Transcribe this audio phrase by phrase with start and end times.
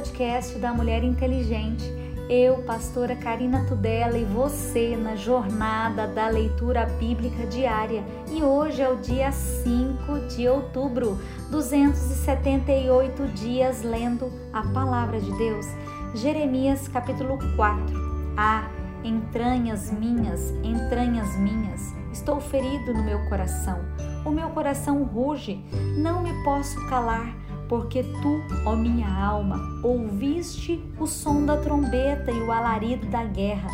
[0.00, 1.84] podcast da Mulher Inteligente.
[2.26, 8.02] Eu, pastora Karina Tudela, e você na jornada da leitura bíblica diária.
[8.30, 11.18] E hoje é o dia 5 de outubro,
[11.50, 15.66] 278 dias lendo a palavra de Deus.
[16.14, 17.94] Jeremias capítulo 4.
[18.38, 18.70] Ah,
[19.04, 23.78] entranhas minhas, entranhas minhas, estou ferido no meu coração.
[24.24, 25.62] O meu coração ruge,
[25.98, 27.39] não me posso calar
[27.70, 33.70] porque tu, ó minha alma, ouviste o som da trombeta e o alarido da guerra.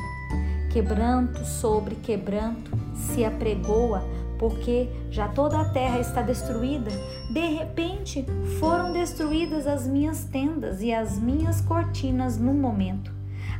[0.71, 4.05] Quebranto sobre quebranto se apregoa,
[4.39, 6.91] porque já toda a terra está destruída.
[7.33, 8.27] De repente
[8.61, 13.11] foram destruídas as minhas tendas e as minhas cortinas num momento.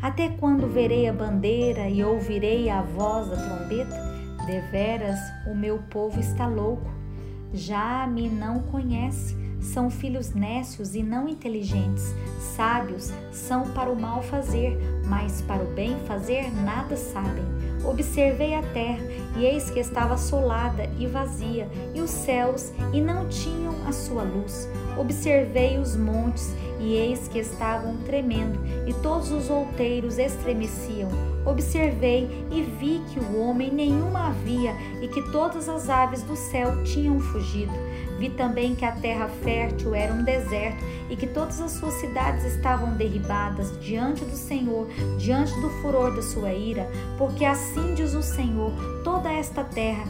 [0.03, 3.97] Até quando verei a bandeira e ouvirei a voz da trombeta?
[4.45, 6.91] Deveras o meu povo está louco,
[7.55, 12.15] já me não conhece são filhos nécios e não inteligentes.
[12.39, 17.45] Sábios são para o mal fazer, mas para o bem fazer nada sabem.
[17.85, 19.05] Observei a terra,
[19.37, 24.23] e eis que estava assolada e vazia, e os céus, e não tinham a sua
[24.23, 24.69] luz.
[24.97, 31.09] Observei os montes, e eis que estavam tremendo, e todos os outeiros estremeciam.
[31.45, 36.83] Observei e vi que o homem nenhuma havia, e que todas as aves do céu
[36.83, 37.73] tinham fugido.
[38.19, 42.45] Vi também que a terra fértil era um deserto e que todas as suas cidades
[42.45, 48.23] estavam derribadas diante do Senhor, diante do furor da sua ira, porque assim diz o
[48.23, 48.73] Senhor:
[49.05, 50.05] toda esta terra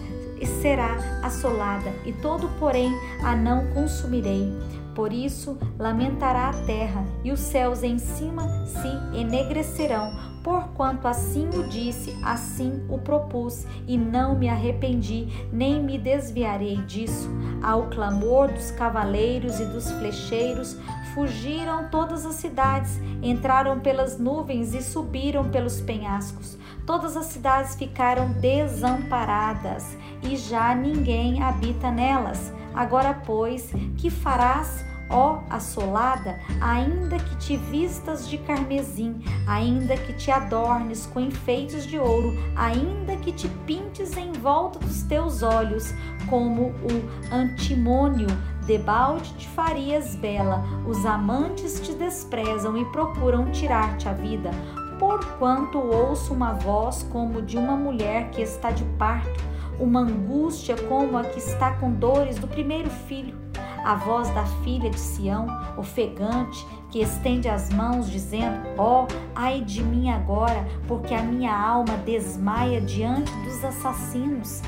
[0.60, 4.52] será assolada, e todo, porém, a não consumirei.
[4.94, 10.10] Por isso lamentará a terra, e os céus em cima se enegrecerão,
[10.46, 17.28] porquanto assim o disse, assim o propus, e não me arrependi, nem me desviarei disso.
[17.60, 20.76] Ao clamor dos cavaleiros e dos flecheiros,
[21.14, 26.56] fugiram todas as cidades, entraram pelas nuvens e subiram pelos penhascos.
[26.86, 32.52] Todas as cidades ficaram desamparadas, e já ninguém habita nelas.
[32.72, 34.84] Agora, pois, que farás?
[35.08, 41.98] Ó assolada, ainda que te vistas de carmesim, ainda que te adornes com enfeites de
[41.98, 45.94] ouro, ainda que te pintes em volta dos teus olhos,
[46.28, 48.26] como o antimônio,
[48.66, 54.50] debalde te farias bela, os amantes te desprezam e procuram tirar-te a vida.
[54.98, 59.44] Porquanto ouço uma voz como de uma mulher que está de parto,
[59.78, 63.46] uma angústia como a que está com dores do primeiro filho
[63.86, 69.60] a voz da filha de Sião, ofegante, que estende as mãos, dizendo: Ó, oh, ai
[69.60, 74.60] de mim agora, porque a minha alma desmaia diante dos assassinos.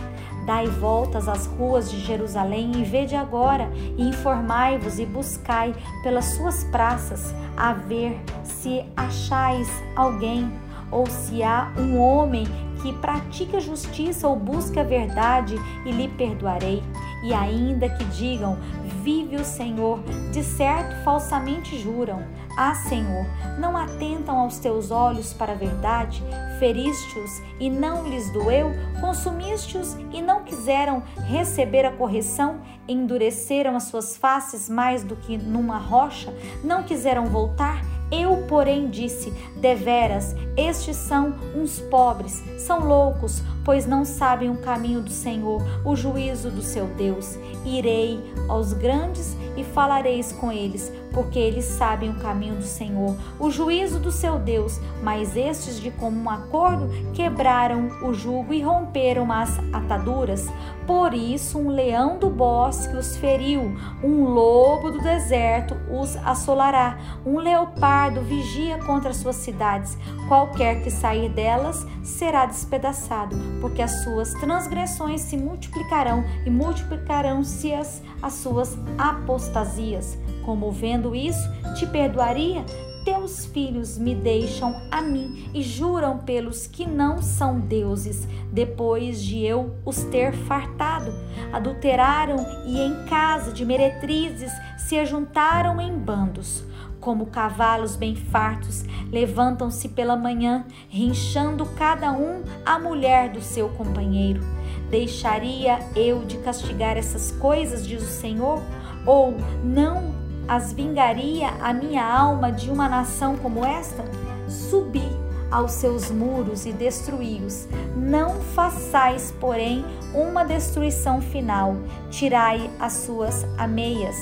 [0.47, 5.75] Dai voltas às ruas de Jerusalém e vede agora, e informai-vos e buscai
[6.05, 10.50] pelas suas praças, a ver se achais alguém,
[10.93, 12.47] ou se há um homem
[12.81, 16.83] que pratica justiça ou busca a verdade, e lhe perdoarei.
[17.23, 18.56] E ainda que digam,
[19.03, 20.01] vive o Senhor,
[20.33, 22.23] de certo falsamente juram.
[22.57, 23.25] Ah, Senhor,
[23.59, 26.23] não atentam aos teus olhos para a verdade?
[26.59, 28.73] Feriste-os e não lhes doeu?
[29.01, 32.61] Consumiste-os e não quiseram receber a correção?
[32.89, 36.35] Endureceram as suas faces mais do que numa rocha?
[36.65, 37.81] Não quiseram voltar?
[38.11, 39.31] Eu, porém, disse:
[39.61, 45.95] Deveras, estes são uns pobres, são loucos, pois não sabem o caminho do Senhor, o
[45.95, 47.39] juízo do seu Deus.
[47.67, 48.19] Irei
[48.49, 53.99] aos grandes e falareis com eles, porque eles sabem o caminho do Senhor, o juízo
[53.99, 54.81] do seu Deus.
[55.03, 60.47] Mas estes, de comum acordo, quebraram o jugo e romperam as ataduras.
[60.87, 66.97] Por isso, um leão do bosque os feriu, um lobo do deserto os assolará,
[67.27, 69.99] um leopardo vigia contra suas cidades.
[70.27, 78.03] Qualquer que sair delas será despedaçado, porque as suas transgressões se multiplicarão e multiplicarão-se as,
[78.23, 80.19] as suas apostasias.
[80.44, 82.65] Como vendo isso, te perdoaria?
[83.05, 89.44] Teus filhos me deixam a mim e juram pelos que não são deuses, depois de
[89.44, 91.12] eu os ter fartado.
[91.53, 92.37] Adulteraram
[92.67, 96.65] e em casa de meretrizes se ajuntaram em bandos.
[97.08, 104.43] Como cavalos bem fartos, levantam-se pela manhã, rinchando cada um a mulher do seu companheiro.
[104.90, 108.62] Deixaria eu de castigar essas coisas, diz o Senhor?
[109.06, 109.34] Ou
[109.64, 110.12] não
[110.46, 114.05] as vingaria a minha alma de uma nação como esta?
[114.46, 115.08] Subi
[115.50, 117.69] aos seus muros e destruí-os.
[117.96, 119.82] Não façais, porém,
[120.12, 121.75] uma destruição final.
[122.10, 124.14] Tirai as suas ameias,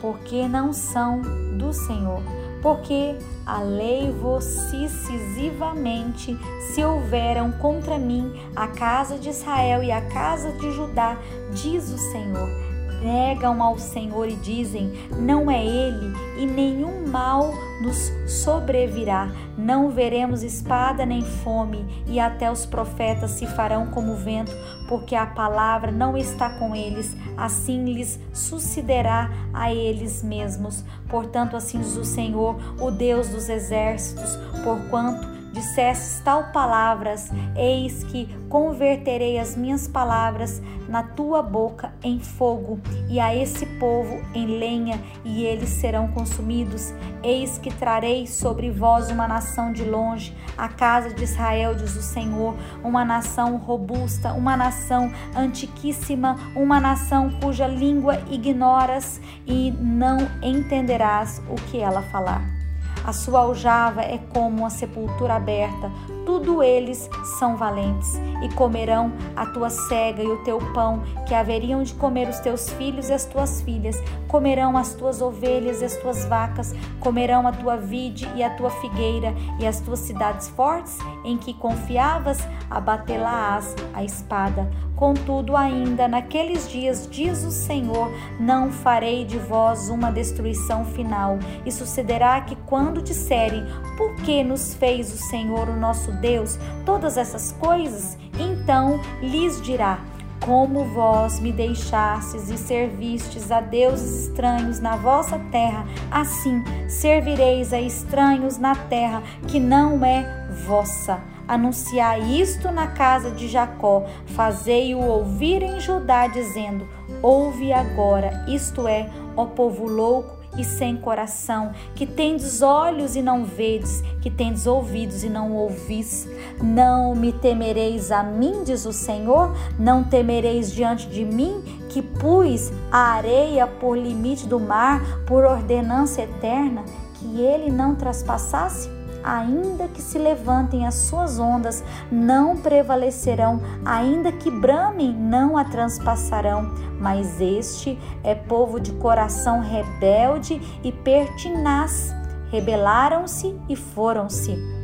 [0.00, 1.20] porque não são
[1.56, 2.22] do Senhor.
[2.60, 3.14] porque
[3.46, 6.36] a lei-vos incisivamente
[6.72, 11.16] se houveram contra mim a casa de Israel e a casa de Judá,
[11.52, 12.68] diz o Senhor
[13.02, 19.30] negam ao Senhor e dizem: Não é Ele, e nenhum mal nos sobrevirá.
[19.56, 24.52] Não veremos espada nem fome, e até os profetas se farão como vento,
[24.88, 30.82] porque a palavra não está com eles, assim lhes sucederá a eles mesmos.
[31.08, 38.26] Portanto, assim diz o Senhor, o Deus dos exércitos, porquanto dissestes tal palavras, eis que
[38.48, 45.00] converterei as minhas palavras na tua boca em fogo, e a esse povo em lenha,
[45.24, 46.94] e eles serão consumidos.
[47.22, 52.02] Eis que trarei sobre vós uma nação de longe, a casa de Israel, diz o
[52.02, 52.54] Senhor,
[52.84, 61.56] uma nação robusta, uma nação antiquíssima, uma nação cuja língua ignoras e não entenderás o
[61.56, 62.57] que ela falar.
[63.04, 65.90] A sua aljava é como uma sepultura aberta,
[66.26, 67.08] tudo eles
[67.38, 72.28] são valentes, e comerão a tua cega e o teu pão, que haveriam de comer
[72.28, 73.96] os teus filhos e as tuas filhas,
[74.28, 78.70] comerão as tuas ovelhas e as tuas vacas, comerão a tua vide e a tua
[78.70, 84.70] figueira, e as tuas cidades fortes, em que confiavas, abatê-la-ás a espada.
[84.98, 91.38] Contudo, ainda naqueles dias, diz o Senhor, não farei de vós uma destruição final.
[91.64, 93.64] E sucederá que, quando disserem,
[93.96, 98.18] por que nos fez o Senhor, o nosso Deus, todas essas coisas?
[98.40, 100.00] Então lhes dirá:
[100.44, 107.80] como vós me deixastes e servistes a deuses estranhos na vossa terra, assim servireis a
[107.80, 115.62] estranhos na terra que não é vossa anunciai isto na casa de Jacó, fazei-o ouvir
[115.62, 116.86] em Judá, dizendo:
[117.22, 123.44] Ouve agora, isto é, ó povo louco e sem coração, que tendes olhos e não
[123.44, 126.28] vedes, que tendes ouvidos e não ouvis.
[126.62, 132.72] Não me temereis a mim, diz o Senhor, não temereis diante de mim, que pus
[132.90, 136.84] a areia por limite do mar, por ordenança eterna,
[137.14, 138.97] que ele não traspassasse?
[139.22, 146.70] Ainda que se levantem as suas ondas, não prevalecerão, ainda que bramem, não a transpassarão.
[147.00, 152.14] Mas este é povo de coração rebelde e pertinaz.
[152.50, 154.77] Rebelaram-se e foram-se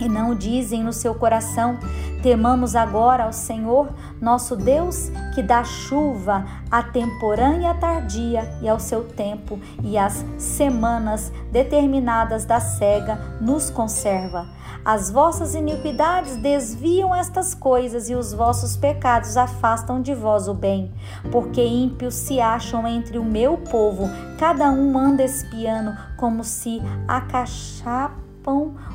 [0.00, 1.78] e não dizem no seu coração:
[2.22, 3.88] temamos agora ao Senhor,
[4.20, 9.96] nosso Deus, que dá chuva à temporã e à tardia e ao seu tempo, e
[9.96, 14.46] as semanas determinadas da cega nos conserva.
[14.84, 20.90] As vossas iniquidades desviam estas coisas e os vossos pecados afastam de vós o bem.
[21.30, 24.08] Porque ímpios se acham entre o meu povo,
[24.38, 28.29] cada um anda espiando como se acachapa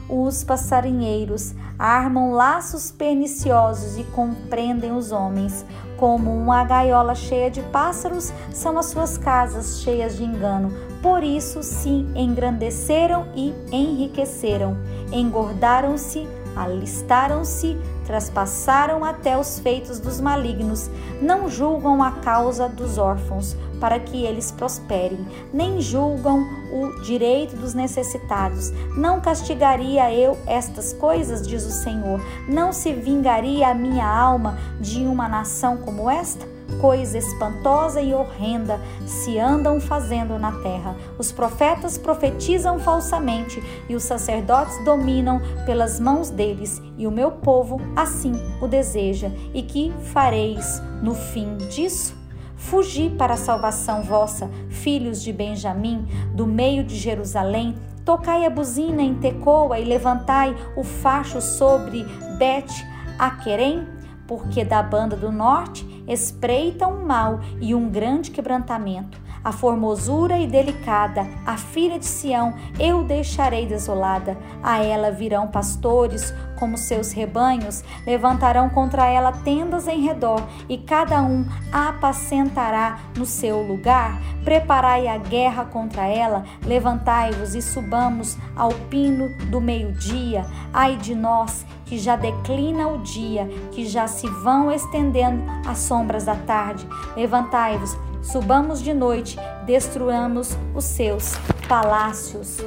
[0.10, 5.66] os passarinheiros, armam laços perniciosos e compreendem os homens.
[5.98, 10.72] Como uma gaiola cheia de pássaros, são as suas casas cheias de engano.
[11.02, 14.78] Por isso se engrandeceram e enriqueceram,
[15.12, 20.90] engordaram-se, alistaram-se, traspassaram até os feitos dos malignos,
[21.22, 27.74] não julgam a causa dos órfãos, para que eles prosperem, nem julgam o direito dos
[27.74, 28.72] necessitados.
[28.96, 35.06] Não castigaria eu estas coisas, diz o Senhor, não se vingaria a minha alma de
[35.06, 36.56] uma nação como esta?
[36.80, 40.96] coisa espantosa e horrenda se andam fazendo na terra.
[41.18, 47.80] Os profetas profetizam falsamente e os sacerdotes dominam pelas mãos deles, e o meu povo
[47.96, 49.32] assim o deseja.
[49.54, 52.25] E que fareis no fim disso?
[52.66, 57.76] Fugi para a salvação vossa, filhos de Benjamim, do meio de Jerusalém.
[58.04, 62.04] Tocai a buzina em Tecoa e levantai o facho sobre
[62.40, 62.74] Bet
[63.20, 63.88] Aquerem,
[64.28, 69.22] porque da banda do norte espreita um mal e um grande quebrantamento.
[69.46, 74.36] A formosura e delicada, a filha de Sião, eu deixarei desolada.
[74.64, 81.22] A ela virão pastores, como seus rebanhos, levantarão contra ela tendas em redor, e cada
[81.22, 84.20] um a apacentará no seu lugar.
[84.44, 90.44] Preparai a guerra contra ela, levantai-vos e subamos ao pino do meio-dia.
[90.74, 96.26] Ai de nós, que já declina o dia, que já se vão estendendo as sombras
[96.26, 96.88] da tarde.
[97.16, 97.96] Levantai-vos,
[98.26, 101.34] subamos de noite, destruamos os seus
[101.68, 102.58] palácios.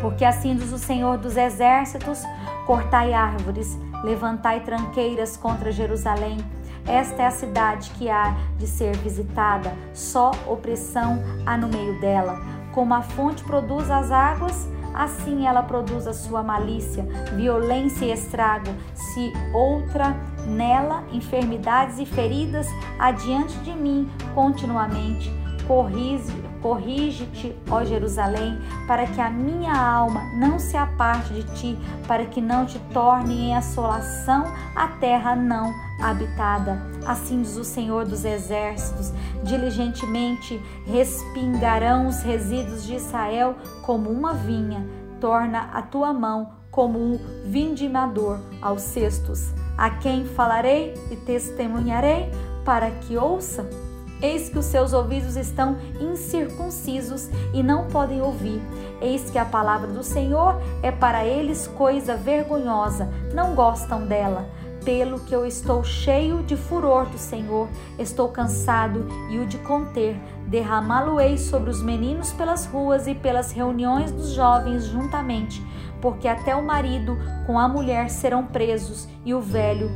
[0.00, 2.22] Porque assim diz o Senhor dos Exércitos:
[2.66, 6.38] cortai árvores, levantai tranqueiras contra Jerusalém.
[6.86, 12.40] Esta é a cidade que há de ser visitada, só opressão há no meio dela.
[12.72, 17.06] Como a fonte produz as águas, assim ela produz a sua malícia,
[17.36, 18.70] violência e estrago.
[18.94, 20.16] Se outra
[20.46, 22.66] nela, enfermidades e feridas
[22.98, 25.39] adiante de mim continuamente.
[25.70, 28.58] Corrige, Corrige-te, ó Jerusalém,
[28.88, 33.40] para que a minha alma não se aparte de ti, para que não te torne
[33.40, 35.72] em assolação a terra não
[36.02, 36.82] habitada.
[37.06, 39.12] Assim diz o Senhor dos Exércitos:
[39.44, 43.54] diligentemente respingarão os resíduos de Israel
[43.86, 44.84] como uma vinha,
[45.20, 49.54] torna a tua mão como um vindimador aos cestos.
[49.78, 52.28] A quem falarei e testemunharei
[52.64, 53.79] para que ouça?
[54.22, 58.60] Eis que os seus ouvidos estão incircuncisos e não podem ouvir.
[59.00, 64.46] Eis que a palavra do Senhor é para eles coisa vergonhosa, não gostam dela.
[64.84, 70.16] Pelo que eu estou cheio de furor do Senhor, estou cansado e o de conter.
[70.46, 75.64] Derramá-lo-ei sobre os meninos pelas ruas e pelas reuniões dos jovens juntamente,
[76.00, 79.90] porque até o marido com a mulher serão presos, e o velho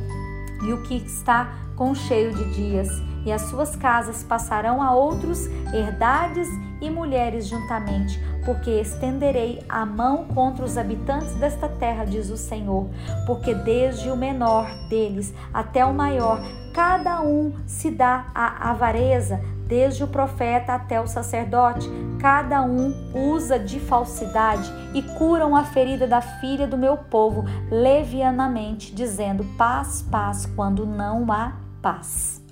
[0.63, 5.47] e o que está com cheio de dias e as suas casas passarão a outros,
[5.73, 6.47] herdades
[6.81, 12.87] e mulheres juntamente, porque estenderei a mão contra os habitantes desta terra, diz o Senhor,
[13.25, 16.39] porque desde o menor deles até o maior,
[16.73, 21.89] cada um se dá a avareza, desde o profeta até o sacerdote,
[22.19, 28.93] cada um usa de falsidade e curam a ferida da filha do meu povo levianamente,
[28.93, 32.44] dizendo paz, paz, quando não há paz.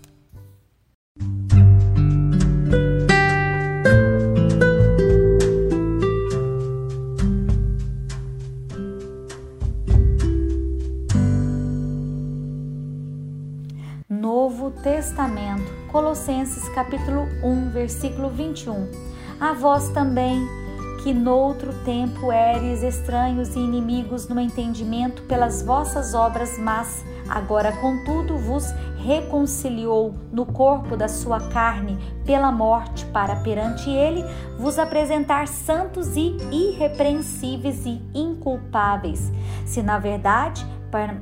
[14.34, 18.90] Novo Testamento, Colossenses capítulo 1, versículo 21.
[19.40, 20.44] A vós também,
[21.04, 28.36] que noutro tempo eres estranhos e inimigos no entendimento pelas vossas obras, mas agora contudo
[28.36, 28.66] vos
[28.98, 34.24] reconciliou no corpo da sua carne pela morte, para perante ele
[34.58, 39.32] vos apresentar santos e irrepreensíveis e inculpáveis.
[39.64, 40.66] Se na verdade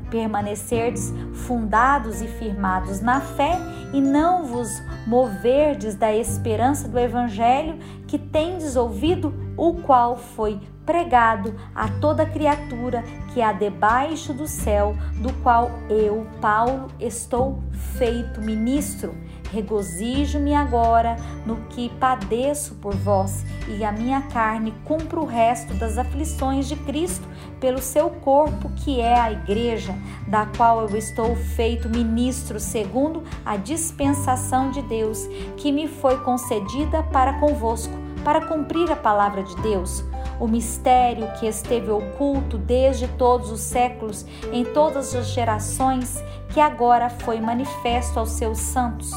[0.09, 1.13] permanecerdes
[1.45, 3.57] fundados e firmados na fé
[3.93, 4.69] e não vos
[5.07, 13.03] moverdes da esperança do evangelho que tendes ouvido, o qual foi pregado a toda criatura
[13.33, 17.63] que há debaixo do céu, do qual eu, Paulo, estou
[17.97, 19.15] feito ministro.
[19.51, 25.97] Regozijo-me agora no que padeço por vós, e a minha carne cumpre o resto das
[25.97, 27.27] aflições de Cristo
[27.59, 29.93] pelo seu corpo, que é a igreja,
[30.25, 35.27] da qual eu estou feito ministro segundo a dispensação de Deus,
[35.57, 37.93] que me foi concedida para convosco,
[38.23, 40.01] para cumprir a palavra de Deus.
[40.39, 47.09] O mistério que esteve oculto desde todos os séculos, em todas as gerações, que agora
[47.09, 49.11] foi manifesto aos seus santos,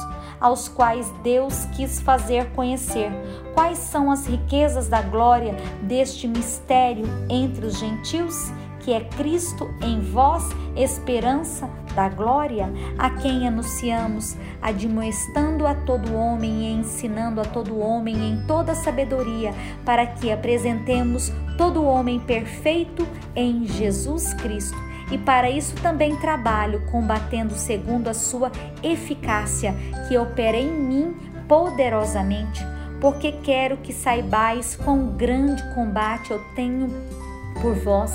[0.45, 3.11] aos quais Deus quis fazer conhecer.
[3.55, 8.53] Quais são as riquezas da glória deste mistério entre os gentios?
[8.81, 10.45] Que é Cristo em vós,
[10.77, 18.15] esperança da glória, a quem anunciamos, admoestando a todo homem e ensinando a todo homem
[18.29, 24.77] em toda sabedoria, para que apresentemos todo homem perfeito em Jesus Cristo.
[25.11, 28.51] E para isso também trabalho, combatendo segundo a sua
[28.83, 29.75] eficácia,
[30.09, 31.15] que opera em mim
[31.47, 32.67] poderosamente,
[33.01, 36.89] porque quero que saibais quão grande combate eu tenho
[37.61, 38.13] por vós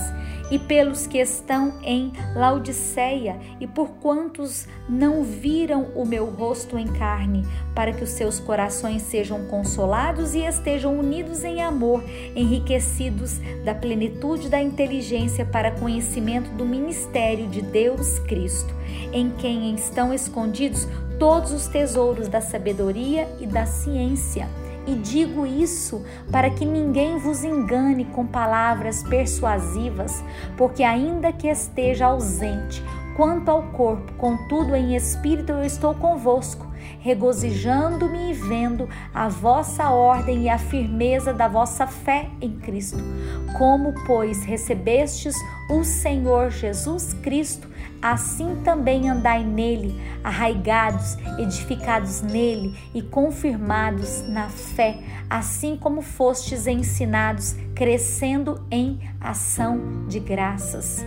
[0.51, 6.87] e pelos que estão em Laodiceia, e por quantos não viram o meu rosto em
[6.87, 12.03] carne, para que os seus corações sejam consolados e estejam unidos em amor,
[12.35, 18.73] enriquecidos da plenitude da inteligência para conhecimento do ministério de Deus Cristo,
[19.13, 20.87] em quem estão escondidos
[21.19, 24.47] todos os tesouros da sabedoria e da ciência.
[24.87, 30.23] E digo isso para que ninguém vos engane com palavras persuasivas,
[30.57, 32.83] porque, ainda que esteja ausente,
[33.15, 36.65] quanto ao corpo, contudo em espírito eu estou convosco,
[36.99, 42.97] regozijando-me e vendo a vossa ordem e a firmeza da vossa fé em Cristo.
[43.57, 45.35] Como, pois, recebestes
[45.69, 47.68] o Senhor Jesus Cristo,
[48.01, 57.55] assim também andai nele, arraigados, edificados nele e confirmados na fé, assim como fostes ensinados,
[57.75, 61.05] crescendo em ação de graças.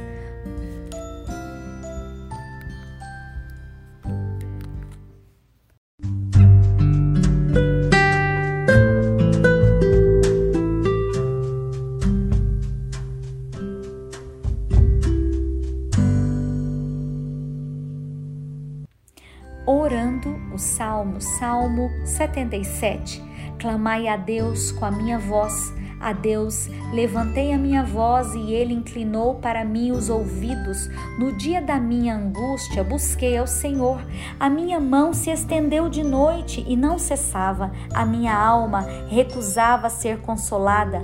[21.92, 23.22] Salmo 77.
[23.58, 25.72] Clamai a Deus com a minha voz.
[26.00, 30.88] A Deus levantei a minha voz e ele inclinou para mim os ouvidos.
[31.16, 34.04] No dia da minha angústia busquei ao Senhor.
[34.40, 37.70] A minha mão se estendeu de noite e não cessava.
[37.94, 41.00] A minha alma recusava ser consolada.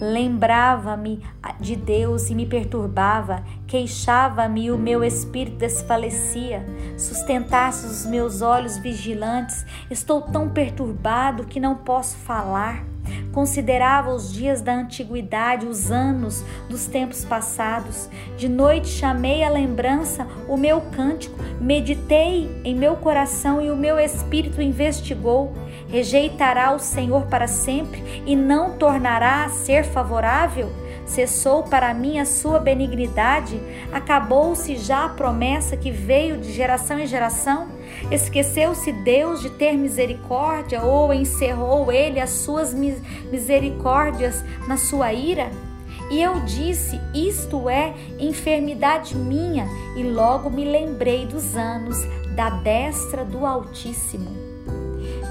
[0.00, 1.22] Lembrava-me
[1.58, 6.64] de Deus e me perturbava, queixava-me e o meu espírito desfalecia.
[6.98, 12.95] Sustentasse os meus olhos vigilantes, estou tão perturbado que não posso falar.
[13.32, 18.08] Considerava os dias da antiguidade, os anos dos tempos passados.
[18.36, 23.98] De noite chamei à lembrança o meu cântico, meditei em meu coração e o meu
[23.98, 25.52] espírito investigou.
[25.88, 30.72] Rejeitará o Senhor para sempre e não tornará a ser favorável?
[31.04, 33.60] Cessou para mim a sua benignidade?
[33.92, 37.75] Acabou-se já a promessa que veio de geração em geração?
[38.10, 45.50] Esqueceu-se Deus de ter misericórdia ou encerrou ele as suas misericórdias na sua ira?
[46.10, 51.96] E eu disse: Isto é enfermidade minha, e logo me lembrei dos anos
[52.36, 54.45] da destra do Altíssimo.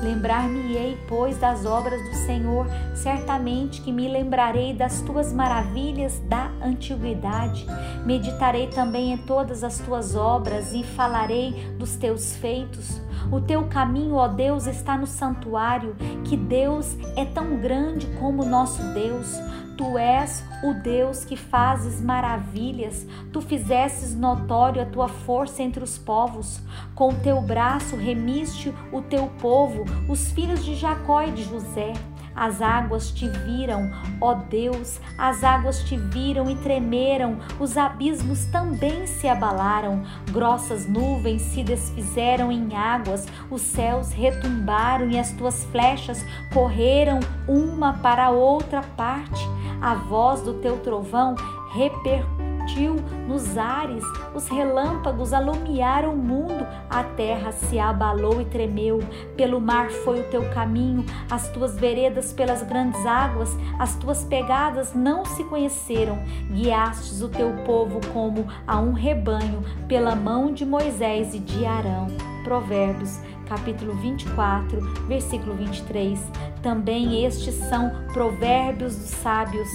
[0.05, 7.65] Lembrar-me-ei, pois, das obras do Senhor, certamente que me lembrarei das tuas maravilhas da antiguidade.
[8.05, 13.01] Meditarei também em todas as tuas obras e falarei dos teus feitos.
[13.32, 18.82] O teu caminho, ó Deus, está no santuário, que Deus é tão grande como nosso
[18.94, 19.36] Deus.
[19.77, 25.98] Tu és o Deus que fazes maravilhas, tu fizesses notório a tua força entre os
[25.98, 26.62] povos.
[26.94, 31.91] Com o teu braço remiste o teu povo, os filhos de Jacó e de José.
[32.35, 39.07] As águas te viram, ó Deus, as águas te viram e tremeram, os abismos também
[39.07, 46.25] se abalaram, grossas nuvens se desfizeram em águas, os céus retumbaram e as tuas flechas
[46.53, 49.43] correram uma para a outra parte.
[49.81, 51.35] A voz do teu trovão
[51.74, 52.34] repercutiu
[52.65, 52.95] repercutiu
[53.27, 58.99] nos ares, os relâmpagos alumiaram o mundo, a terra se abalou e tremeu.
[59.37, 64.93] Pelo mar foi o teu caminho, as tuas veredas pelas grandes águas, as tuas pegadas
[64.93, 66.19] não se conheceram.
[66.51, 72.07] Guiastes o teu povo como a um rebanho, pela mão de Moisés e de Arão.
[72.43, 76.19] Provérbios, capítulo 24, versículo 23.
[76.61, 79.69] Também estes são provérbios dos sábios.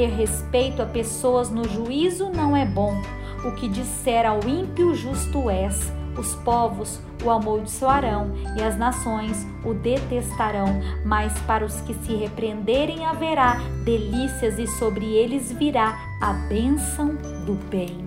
[0.00, 3.02] Ter respeito a pessoas no juízo não é bom.
[3.44, 5.92] O que disser ao ímpio, justo és.
[6.16, 10.68] Os povos o amaldiçoarão e as nações o detestarão,
[11.04, 17.52] mas para os que se repreenderem haverá delícias e sobre eles virá a bênção do
[17.68, 17.98] bem.